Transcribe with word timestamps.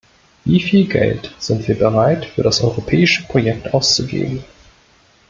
Wie 0.45 0.59
viel 0.59 0.87
Geld 0.87 1.31
sind 1.37 1.67
wir 1.67 1.77
bereit, 1.77 2.25
für 2.25 2.41
das 2.41 2.61
europäische 2.61 3.21
Projekt 3.27 3.71
auszugeben? 3.71 4.43